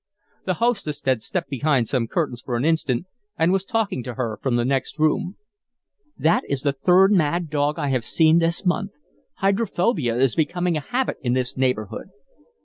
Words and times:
The 0.45 0.55
hostess 0.55 0.99
had 1.05 1.21
stepped 1.21 1.49
behind 1.51 1.87
some 1.87 2.07
curtains 2.07 2.41
for 2.41 2.57
an 2.57 2.65
instant 2.65 3.05
and 3.37 3.51
was 3.51 3.63
talking 3.63 4.01
to 4.05 4.15
her 4.15 4.39
from 4.41 4.55
the 4.55 4.65
next 4.65 4.97
room. 4.97 5.37
"That 6.17 6.41
is 6.49 6.63
the 6.63 6.73
third 6.73 7.11
mad 7.11 7.51
dog 7.51 7.77
I 7.77 7.89
have 7.89 8.03
seen 8.03 8.39
this 8.39 8.65
month. 8.65 8.93
Hydrophobia 9.35 10.15
is 10.15 10.33
becoming 10.33 10.75
a 10.75 10.79
habit 10.79 11.17
in 11.21 11.33
this 11.33 11.55
neighborhood." 11.55 12.07